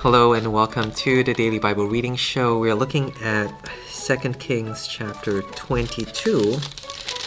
[0.00, 2.60] Hello and welcome to the Daily Bible Reading Show.
[2.60, 3.52] We are looking at
[3.92, 6.56] 2 Kings chapter 22,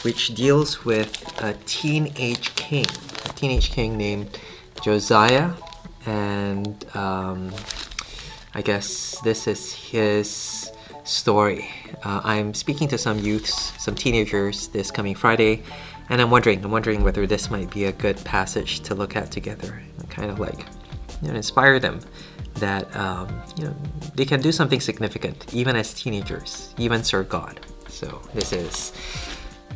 [0.03, 2.85] which deals with a teenage king,
[3.25, 4.39] a teenage king named
[4.81, 5.51] Josiah,
[6.05, 7.51] and um,
[8.53, 10.71] I guess this is his
[11.03, 11.67] story.
[12.05, 15.63] Uh, I'm speaking to some youths, some teenagers this coming Friday,
[16.07, 19.29] and I'm wondering, I'm wondering whether this might be a good passage to look at
[19.29, 20.65] together, kind of like
[21.21, 21.99] you know, inspire them
[22.61, 23.27] that um,
[23.57, 23.75] you know
[24.15, 27.59] they can do something significant even as teenagers, even serve God.
[27.89, 28.93] So this is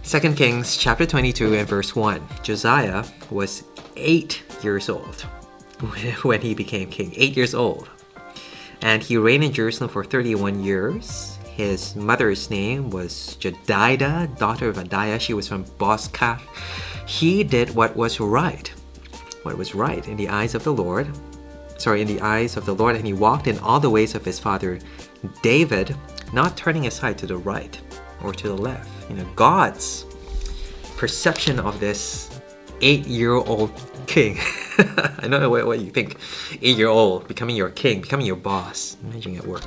[0.03, 2.21] 2 Kings chapter 22 and verse 1.
[2.43, 3.63] Josiah was
[3.97, 5.21] 8 years old
[6.23, 7.11] when he became king.
[7.15, 7.89] 8 years old.
[8.81, 11.37] And he reigned in Jerusalem for 31 years.
[11.55, 15.19] His mother's name was Jedidah, daughter of Adiah.
[15.19, 16.41] She was from Bozkath.
[17.07, 18.67] He did what was right,
[19.43, 21.07] what was right in the eyes of the Lord,
[21.77, 24.25] sorry, in the eyes of the Lord, and he walked in all the ways of
[24.25, 24.79] his father
[25.41, 25.95] David,
[26.33, 27.79] not turning aside to the right
[28.23, 28.89] or to the left.
[29.09, 30.05] You know, God's
[30.97, 32.39] perception of this
[32.81, 33.71] eight-year-old
[34.07, 34.37] king.
[34.77, 36.17] I don't know what, what you think.
[36.61, 38.97] Eight-year-old becoming your king, becoming your boss.
[39.03, 39.63] Imagine at work.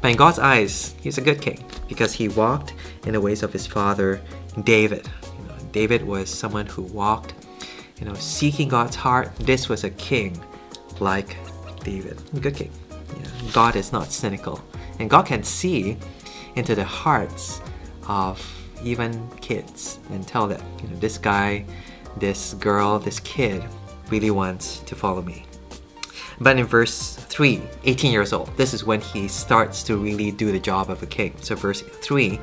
[0.00, 2.74] But in God's eyes, he's a good king because he walked
[3.06, 4.20] in the ways of his father
[4.64, 5.08] David.
[5.38, 7.34] You know, David was someone who walked,
[7.98, 9.34] you know, seeking God's heart.
[9.36, 10.42] This was a king
[11.00, 11.36] like
[11.82, 12.18] David.
[12.40, 12.72] Good king.
[12.90, 13.52] Yeah.
[13.52, 14.62] God is not cynical.
[14.98, 15.96] And God can see
[16.56, 17.60] into the hearts
[18.06, 18.40] of
[18.82, 21.64] even kids and tell that, you know, this guy,
[22.16, 23.62] this girl, this kid
[24.10, 25.44] really wants to follow me.
[26.40, 30.50] But in verse 3, 18 years old, this is when he starts to really do
[30.50, 31.34] the job of a king.
[31.40, 32.40] So, verse 3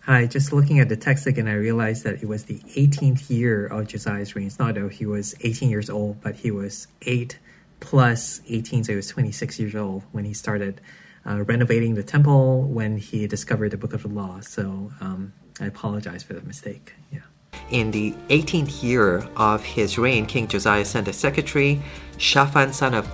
[0.00, 3.66] Hi, just looking at the text again, I realized that it was the 18th year
[3.68, 4.48] of Josiah's reign.
[4.48, 7.38] It's not though he was 18 years old, but he was 8
[7.82, 10.80] plus 18, so he was 26 years old when he started
[11.26, 14.40] uh, renovating the temple when he discovered the book of the law.
[14.40, 16.94] So um, I apologize for that mistake.
[17.10, 17.20] Yeah.
[17.70, 21.82] In the 18th year of his reign, King Josiah sent a secretary,
[22.18, 23.06] Shaphan, son of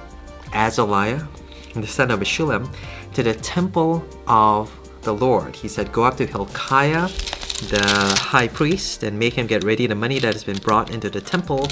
[0.52, 1.26] Azaliah,
[1.74, 2.72] the son of Meshullam,
[3.14, 4.70] to the temple of
[5.02, 5.56] the Lord.
[5.56, 7.08] He said, Go up to Hilkiah,
[7.70, 11.08] the high priest, and make him get ready the money that has been brought into
[11.08, 11.68] the temple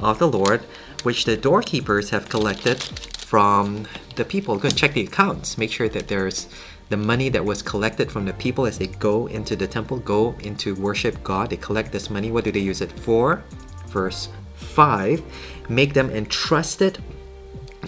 [0.00, 0.62] of the Lord
[1.02, 3.86] which the doorkeepers have collected from
[4.16, 4.56] the people.
[4.56, 5.58] Go and check the accounts.
[5.58, 6.48] Make sure that there's
[6.88, 10.34] the money that was collected from the people as they go into the temple, go
[10.40, 11.50] into worship God.
[11.50, 12.30] They collect this money.
[12.30, 13.44] What do they use it for?
[13.88, 15.22] Verse 5
[15.68, 16.98] Make them entrusted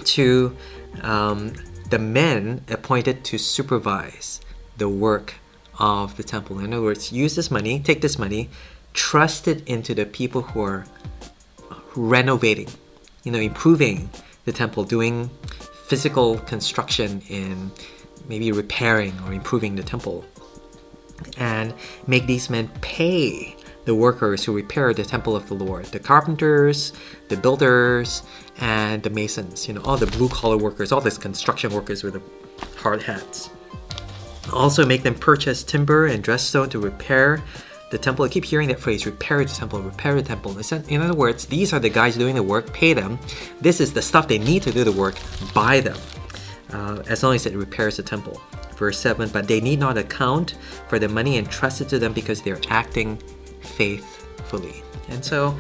[0.05, 0.57] to
[1.03, 1.55] um,
[1.89, 4.41] the men appointed to supervise
[4.77, 5.35] the work
[5.79, 6.59] of the temple.
[6.59, 8.51] In other words, use this money, take this money,
[8.93, 10.85] trust it into the people who are
[11.97, 12.69] renovating
[13.25, 14.11] you know, improving
[14.45, 15.31] the temple, doing
[15.87, 17.71] physical construction in
[18.29, 20.25] maybe repairing or improving the temple.
[21.37, 21.75] And
[22.07, 26.93] make these men pay the workers who repair the temple of the Lord the carpenters,
[27.29, 28.23] the builders,
[28.59, 29.69] and the masons.
[29.69, 32.23] You know, all the blue collar workers, all these construction workers with the
[32.79, 33.51] hard hats.
[34.53, 37.43] Also, make them purchase timber and dress stone to repair
[37.91, 38.25] the temple.
[38.25, 40.57] I keep hearing that phrase, repair the temple, repair the temple.
[40.89, 43.19] In other words, these are the guys doing the work, pay them.
[43.61, 45.17] This is the stuff they need to do the work,
[45.55, 45.97] buy them.
[46.73, 48.41] Uh, as long as it repairs the temple.
[48.77, 50.55] Verse 7 But they need not account
[50.89, 53.17] for the money entrusted to them because they're acting
[53.61, 54.85] faithfully.
[55.09, 55.59] And so,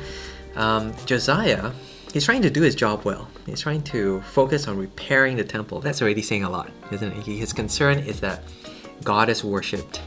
[0.55, 1.73] um, Josiah,
[2.13, 3.29] he's trying to do his job well.
[3.45, 5.81] He's trying to focus on repairing the temple.
[5.81, 7.27] That's already saying a lot, isn't it?
[7.27, 8.45] His concern is that
[9.03, 10.01] God is worshipped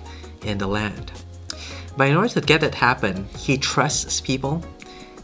[0.43, 1.11] in the land.
[1.97, 4.63] But in order to get that happen, he trusts people.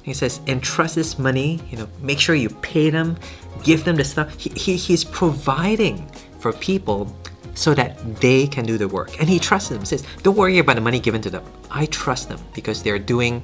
[0.04, 3.18] He says, entrust this money, you know, make sure you pay them,
[3.64, 4.36] give them the stuff.
[4.40, 6.10] He, he, he's providing
[6.40, 7.14] for people
[7.54, 9.20] so that they can do the work.
[9.20, 11.44] And he trusts them, He says, don't worry about the money given to them.
[11.70, 13.44] I trust them because they're doing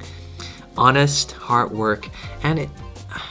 [0.77, 2.09] honest, hard work.
[2.43, 2.69] And it,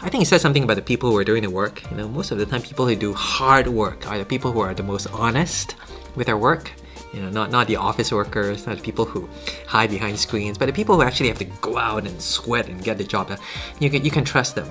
[0.03, 1.88] I think he says something about the people who are doing the work.
[1.91, 4.60] You know, most of the time, people who do hard work are the people who
[4.60, 5.77] are the most honest
[6.15, 6.72] with their work
[7.15, 9.28] you know, not, not the office workers, not the people who
[9.66, 12.83] hide behind screens, but the people who actually have to go out and sweat and
[12.83, 13.39] get the job done.
[13.78, 14.69] You can, you can trust them.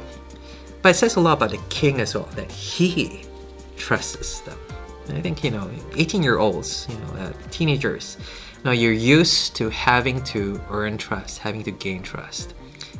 [0.81, 3.21] But it says a lot about the king as well, that he
[3.77, 4.59] trusts them.
[5.07, 8.17] And I think, you know, 18 year olds, you know, uh, teenagers,
[8.65, 12.53] now you're used to having to earn trust, having to gain trust.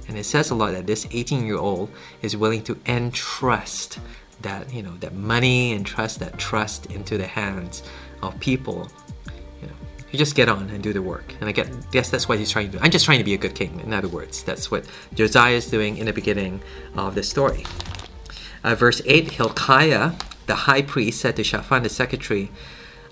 [0.07, 1.89] And it says a lot that this 18 year old
[2.22, 4.00] is willing to entrust
[4.42, 7.84] that, you know, that money and trust that trust into the hands
[8.22, 8.89] of people
[10.13, 11.33] you just get on and do the work.
[11.42, 12.83] And I guess that's what he's trying to do.
[12.83, 14.44] I'm just trying to be a good king, in other words.
[14.44, 16.62] That's what Josiah is doing in the beginning
[16.95, 17.65] of the story.
[18.63, 20.12] Uh, verse 8 Hilkiah,
[20.45, 22.51] the high priest said to Shaphan the secretary,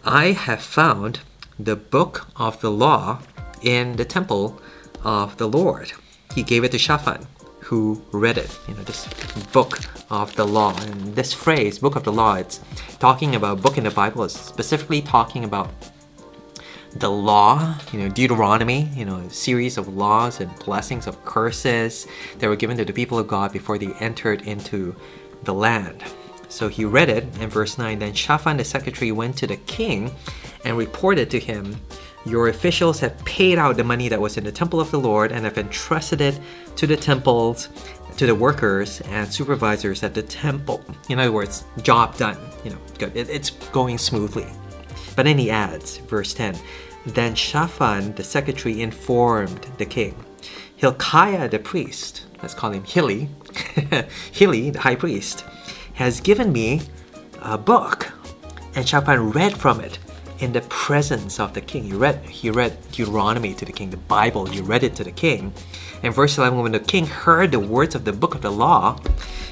[0.06, 1.21] I have found
[1.57, 3.19] the book of the law
[3.63, 4.62] in the temple
[5.03, 5.94] of the Lord.
[6.36, 7.25] He gave it to Shaphan,
[7.62, 8.59] who read it.
[8.68, 9.07] You know, this
[9.51, 9.80] book
[10.12, 10.77] of the law.
[10.80, 12.59] And this phrase, book of the law, it's
[13.00, 15.71] talking about book in the Bible, it's specifically talking about
[16.95, 22.07] the law, you know, Deuteronomy, you know, a series of laws and blessings of curses
[22.39, 24.95] that were given to the people of God before they entered into
[25.43, 26.03] the land.
[26.49, 27.99] So he read it in verse 9.
[27.99, 30.13] Then Shaphan the secretary went to the king
[30.65, 31.77] and reported to him,
[32.25, 35.31] Your officials have paid out the money that was in the temple of the Lord
[35.31, 36.38] and have entrusted it
[36.75, 37.69] to the temples,
[38.17, 40.83] to the workers and supervisors at the temple.
[41.07, 42.38] In other words, job done.
[42.65, 43.15] You know, good.
[43.15, 44.47] It, it's going smoothly.
[45.16, 46.58] But then he adds, verse 10
[47.06, 50.16] Then Shaphan the secretary informed the king,
[50.75, 53.30] Hilkiah the priest, let's call him Hilly,
[54.31, 55.46] Hilly the high priest,
[55.94, 56.81] has given me
[57.42, 58.12] a book.
[58.74, 60.00] And Shaphan read from it
[60.40, 61.84] in the presence of the king.
[61.84, 65.12] He read, he read Deuteronomy to the king, the Bible, he read it to the
[65.12, 65.54] king.
[66.04, 69.00] And verse 11, when the king heard the words of the book of the law,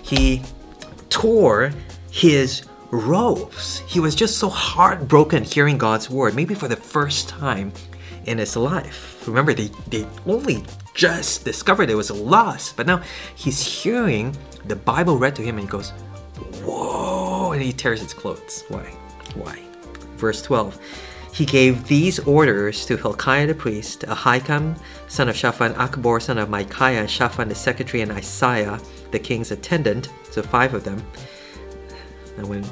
[0.01, 0.41] he
[1.09, 1.71] tore
[2.11, 3.79] his robes.
[3.79, 7.71] He was just so heartbroken hearing God's word, maybe for the first time
[8.25, 9.27] in his life.
[9.27, 10.63] Remember, they, they only
[10.93, 13.01] just discovered it was a loss, but now
[13.35, 15.91] he's hearing the Bible read to him and he goes,
[16.63, 17.51] Whoa!
[17.51, 18.63] And he tears his clothes.
[18.67, 18.83] Why?
[19.35, 19.59] Why?
[20.17, 20.79] Verse 12.
[21.33, 24.77] He gave these orders to Hilkiah the priest, Ahikam,
[25.07, 28.79] son of Shaphan, Achbor, son of Micaiah, Shaphan the secretary, and Isaiah,
[29.11, 31.01] the king's attendant, so five of them.
[32.39, 32.67] I wouldn't,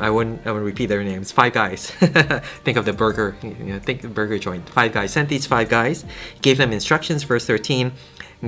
[0.00, 1.30] I wouldn't, I wouldn't repeat their names.
[1.30, 1.90] Five guys.
[2.64, 4.68] think of the burger, you know, think the burger joint.
[4.68, 5.12] Five guys.
[5.12, 6.04] Sent these five guys,
[6.42, 7.22] gave them instructions.
[7.24, 7.92] Verse 13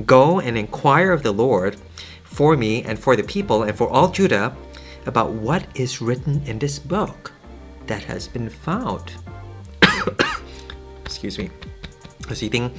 [0.05, 1.77] Go and inquire of the Lord
[2.23, 4.55] for me and for the people and for all Judah
[5.05, 7.31] about what is written in this book
[7.85, 9.13] that has been found.
[11.05, 11.49] Excuse me.
[12.25, 12.71] I was eating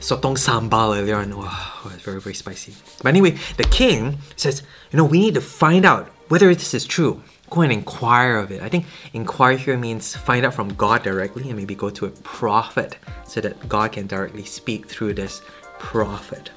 [0.00, 1.36] sotong sambal earlier on.
[1.36, 2.74] Wow, it's very, very spicy.
[3.02, 6.86] But anyway, the king says, you know, we need to find out whether this is
[6.86, 7.20] true.
[7.50, 8.62] Go and inquire of it.
[8.62, 12.10] I think inquire here means find out from God directly and maybe go to a
[12.10, 15.42] prophet so that God can directly speak through this
[15.80, 16.50] prophet.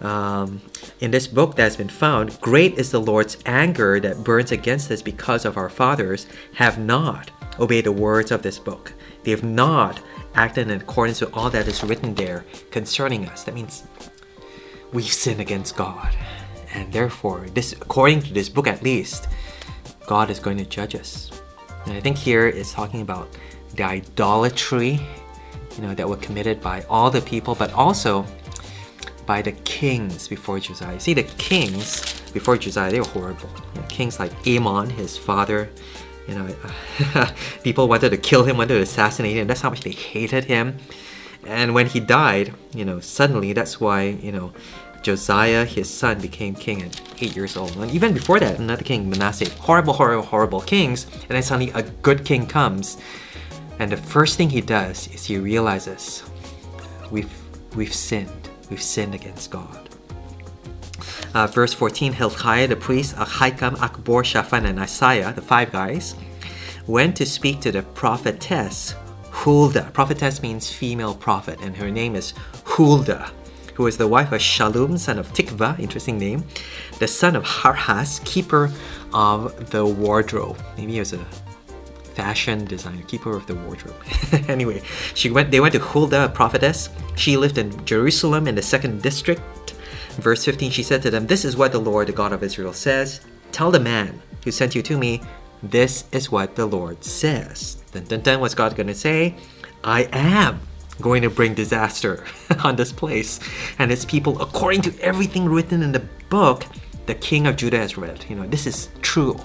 [0.00, 0.60] Um,
[1.00, 4.90] in this book that has been found, great is the Lord's anger that burns against
[4.92, 8.92] us because of our fathers have not obeyed the words of this book.
[9.24, 10.00] They have not
[10.36, 13.42] acted in accordance with all that is written there concerning us.
[13.42, 13.84] That means
[14.92, 16.14] we've sinned against God.
[16.74, 19.28] And therefore, this according to this book at least,
[20.06, 21.30] God is going to judge us.
[21.86, 23.28] And I think here it's talking about
[23.74, 25.00] the idolatry,
[25.76, 28.26] you know, that were committed by all the people, but also
[29.26, 31.00] by the kings before Josiah.
[31.00, 33.48] See, the kings before Josiah, they were horrible.
[33.74, 35.70] You know, kings like Amon, his father,
[36.28, 36.54] you know,
[37.62, 39.46] people wanted to kill him, wanted to assassinate him.
[39.46, 40.78] That's how much they hated him.
[41.46, 44.52] And when he died, you know, suddenly that's why, you know,
[45.04, 47.76] Josiah, his son, became king at eight years old.
[47.76, 51.04] And even before that, another king, Manasseh, horrible, horrible, horrible kings.
[51.04, 52.96] And then suddenly a good king comes.
[53.78, 56.24] And the first thing he does is he realizes
[57.10, 57.30] we've,
[57.76, 58.48] we've sinned.
[58.70, 59.90] We've sinned against God.
[61.34, 66.14] Uh, verse 14 Hilkiah the priest, Ahikam, Achbor, Shaphan, and Isaiah, the five guys,
[66.86, 68.94] went to speak to the prophetess
[69.30, 69.90] Huldah.
[69.92, 72.32] Prophetess means female prophet, and her name is
[72.64, 73.30] Huldah,
[73.74, 76.44] who was the wife of Shallum, son of Tikva, interesting name,
[76.98, 78.72] the son of Harhas, keeper
[79.12, 80.58] of the wardrobe.
[80.76, 81.24] Maybe he was a
[82.14, 84.00] fashion designer, keeper of the wardrobe.
[84.48, 84.82] anyway,
[85.14, 85.50] she went.
[85.50, 86.88] They went to Huldah, a prophetess.
[87.16, 89.74] She lived in Jerusalem in the second district.
[90.16, 92.72] Verse 15, she said to them, This is what the Lord, the God of Israel,
[92.72, 93.20] says.
[93.50, 95.20] Tell the man who sent you to me,
[95.62, 97.82] this is what the Lord says.
[97.92, 99.34] Dun, dun, dun, what's God to say?
[99.82, 100.60] I am
[101.00, 102.24] going to bring disaster
[102.64, 103.40] on this place
[103.78, 106.64] and its people according to everything written in the book
[107.06, 108.24] the king of Judah has read.
[108.28, 109.36] You know, this is true.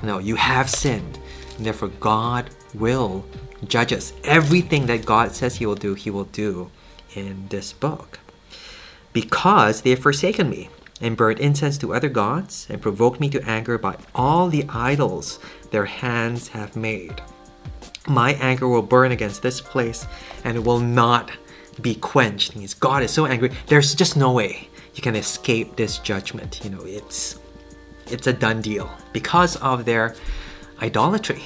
[0.00, 1.18] You know, you have sinned.
[1.56, 3.24] And therefore, God will
[3.66, 4.12] judge us.
[4.24, 6.70] Everything that God says He will do, He will do
[7.14, 8.18] in this book.
[9.12, 10.68] Because they have forsaken me
[11.00, 15.38] and burned incense to other gods and provoked me to anger by all the idols
[15.70, 17.22] their hands have made.
[18.06, 20.06] My anger will burn against this place
[20.44, 21.30] and it will not
[21.80, 22.50] be quenched.
[22.50, 23.50] It means God is so angry.
[23.66, 26.60] There's just no way you can escape this judgment.
[26.64, 27.38] You know, it's
[28.06, 30.14] it's a done deal because of their
[30.82, 31.42] idolatry.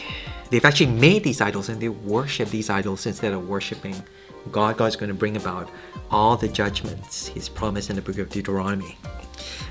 [0.51, 4.03] They've actually made these idols and they worship these idols instead of worshiping
[4.51, 4.77] God.
[4.77, 5.71] God's going to bring about
[6.11, 8.99] all the judgments He's promised in the book of Deuteronomy.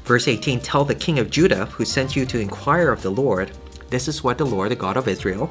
[0.05, 3.51] Verse 18 Tell the king of Judah, who sent you to inquire of the Lord,
[3.89, 5.49] This is what the Lord, the God of Israel,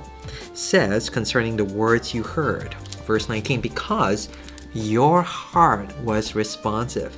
[0.53, 2.75] says concerning the words you heard.
[3.07, 4.29] Verse 19 Because
[4.75, 7.17] your heart was responsive,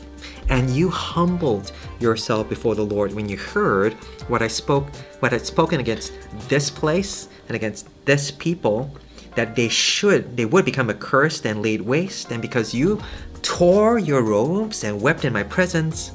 [0.48, 3.94] and you humbled yourself before the Lord when you heard
[4.28, 6.12] what I spoke, what I'd spoken against
[6.48, 8.96] this place and against this people,
[9.34, 13.00] that they should, they would become accursed and laid waste, and because you
[13.42, 16.12] tore your robes and wept in my presence,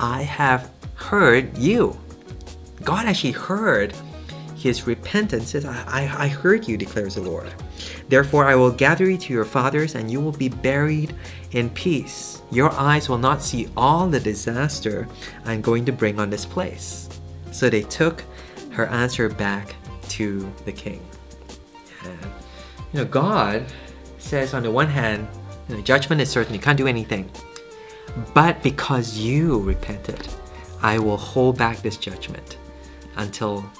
[0.00, 1.98] I have heard you.
[2.84, 3.94] God actually heard
[4.56, 5.50] his repentance.
[5.50, 7.52] Says, I, I, I heard you, declares the Lord.
[8.08, 11.14] Therefore, I will gather you to your fathers, and you will be buried
[11.52, 12.42] in peace.
[12.50, 15.06] Your eyes will not see all the disaster
[15.44, 17.08] I'm going to bring on this place.
[17.52, 18.24] So they took
[18.70, 19.74] her answer back
[20.10, 21.06] to the king.
[22.04, 22.20] And,
[22.92, 23.64] you know, God
[24.18, 25.28] says, on the one hand,
[25.68, 27.30] you know, judgment is certain, you can't do anything.
[28.34, 30.26] But because you repented,
[30.82, 32.56] I will hold back this judgment
[33.18, 33.70] until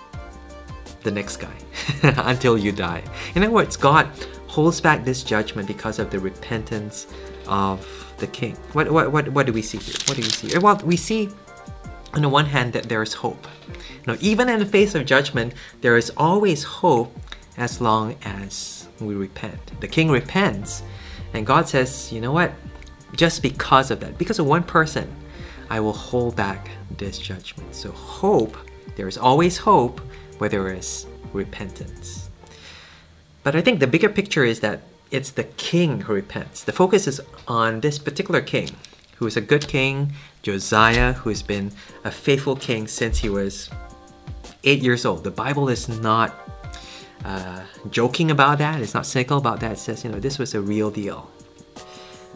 [1.03, 1.55] the next guy,
[2.03, 3.03] until you die.
[3.35, 4.09] In other words, God
[4.47, 7.07] holds back this judgment because of the repentance
[7.47, 7.87] of
[8.19, 8.57] the king.
[8.73, 9.95] What, what, what, what do we see here?
[10.07, 10.59] What do we see?
[10.59, 11.31] Well, we see
[12.15, 13.47] on the one hand that there is hope.
[14.07, 17.17] Now, even in the face of judgment, there is always hope
[17.57, 19.81] as long as we repent.
[19.81, 20.83] The king repents,
[21.35, 22.53] and God says, you know what?
[23.15, 25.15] Just because of that, because of one person,
[25.71, 27.75] I will hold back this judgment.
[27.75, 28.57] So, hope,
[28.99, 30.01] there is always hope
[30.39, 32.29] where there is repentance.
[33.45, 34.81] But I think the bigger picture is that
[35.13, 36.65] it's the king who repents.
[36.65, 38.71] The focus is on this particular king,
[39.17, 41.71] who is a good king, Josiah, who has been
[42.03, 43.71] a faithful king since he was
[44.65, 45.23] eight years old.
[45.23, 46.35] The Bible is not
[47.25, 49.73] uh, joking about that, it's not cynical about that.
[49.73, 51.31] It says, you know, this was a real deal.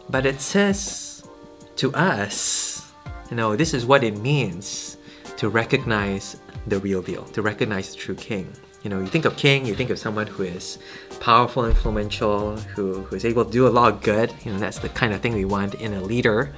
[0.08, 1.26] But it says
[1.74, 2.88] to us,
[3.30, 4.96] you know, this is what it means
[5.42, 6.36] to recognize
[6.68, 8.46] the real deal, to recognize the true king.
[8.84, 10.78] You know, you think of king, you think of someone who is
[11.18, 14.32] powerful, influential, who, who is able to do a lot of good.
[14.44, 16.52] You know, that's the kind of thing we want in a leader.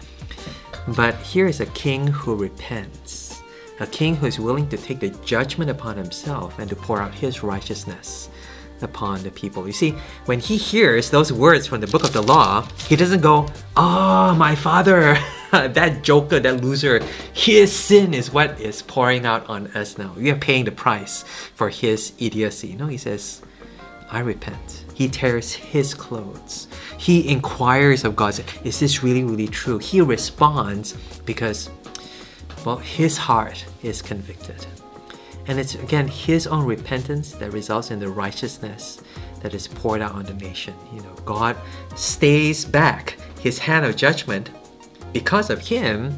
[0.89, 3.43] But here is a king who repents,
[3.81, 7.15] a king who is willing to take the judgment upon himself and to pour out
[7.15, 8.29] his righteousness
[8.83, 9.67] upon the people.
[9.67, 9.93] You see,
[10.27, 13.49] when he hears those words from the book of the law, he doesn't go,
[13.79, 15.17] Oh, my father,
[15.75, 17.01] that joker, that loser,
[17.33, 20.13] his sin is what is pouring out on us now.
[20.17, 21.23] We are paying the price
[21.55, 22.75] for his idiocy.
[22.75, 23.41] No, he says,
[24.11, 24.85] I repent.
[24.95, 26.67] He tears his clothes.
[26.99, 29.79] He inquires of God, Is this really, really true?
[29.79, 30.95] He responds
[31.25, 31.71] because,
[32.65, 34.67] well, his heart is convicted.
[35.47, 39.03] And it's again his own repentance that results in the righteousness
[39.43, 40.75] that is poured out on the nation.
[40.93, 41.57] You know, God
[41.95, 44.51] stays back his hand of judgment
[45.15, 46.15] because of him,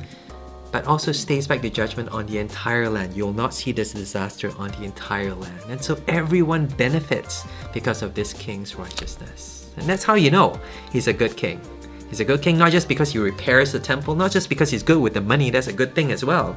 [0.73, 3.15] but also stays back the judgment on the entire land.
[3.15, 5.61] You'll not see this disaster on the entire land.
[5.69, 9.71] And so everyone benefits because of this king's righteousness.
[9.77, 10.59] And that's how you know
[10.91, 11.61] he's a good king.
[12.09, 14.83] He's a good king not just because he repairs the temple, not just because he's
[14.83, 16.57] good with the money, that's a good thing as well,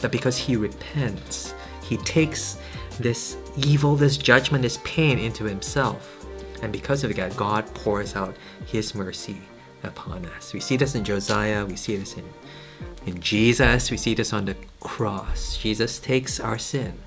[0.00, 1.54] but because he repents
[1.92, 2.56] he takes
[2.98, 6.24] this evil, this judgment, this pain into himself.
[6.62, 8.34] And because of that, God pours out
[8.64, 9.42] his mercy
[9.82, 10.52] upon us.
[10.52, 12.24] We see this in Josiah, we see this in,
[13.06, 15.56] in Jesus, we see this on the cross.
[15.56, 16.98] Jesus takes our sin.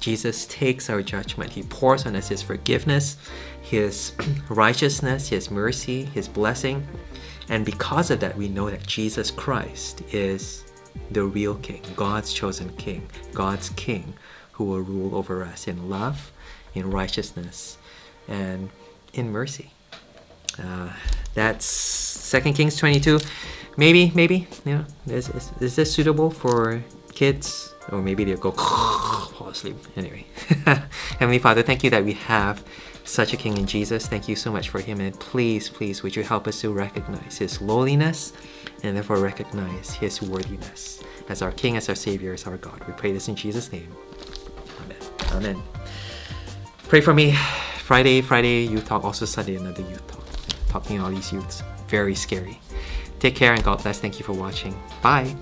[0.00, 1.50] Jesus takes our judgment.
[1.50, 3.16] He pours on us his forgiveness,
[3.62, 4.12] his
[4.48, 6.86] righteousness, his mercy, his blessing.
[7.48, 10.64] And because of that, we know that Jesus Christ is
[11.10, 14.14] the real king, God's chosen king, God's king
[14.52, 16.32] who will rule over us in love,
[16.74, 17.76] in righteousness,
[18.28, 18.70] and
[19.12, 19.72] in mercy.
[20.62, 20.92] Uh,
[21.34, 23.20] that's Second Kings 22.
[23.76, 26.82] Maybe, maybe, you know, is, is, is this suitable for
[27.12, 27.74] kids?
[27.90, 29.76] Or maybe they'll go fall asleep.
[29.96, 30.26] Anyway,
[31.18, 32.64] Heavenly Father, thank you that we have
[33.04, 34.06] such a King in Jesus.
[34.06, 35.00] Thank you so much for him.
[35.00, 38.32] And please, please, would you help us to recognize his lowliness
[38.82, 42.82] and therefore recognize his worthiness as our King, as our Savior, as our God.
[42.86, 43.94] We pray this in Jesus' name.
[44.82, 44.98] Amen.
[45.32, 45.62] Amen.
[46.88, 47.36] Pray for me.
[47.78, 49.04] Friday, Friday, youth talk.
[49.04, 50.23] Also Sunday, another youth talk.
[50.74, 51.62] Talking all these youths.
[51.86, 52.58] Very scary.
[53.20, 54.00] Take care and God bless.
[54.00, 54.74] Thank you for watching.
[55.02, 55.32] Bye.